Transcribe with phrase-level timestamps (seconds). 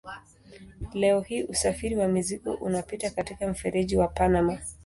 [0.93, 4.59] Leo hii usafiri wa mizigo unapita katika mfereji wa Panama.